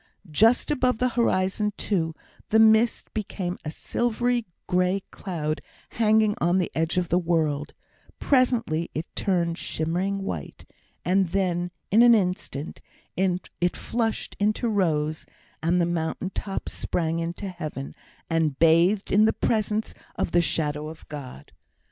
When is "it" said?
8.95-9.05, 13.15-13.77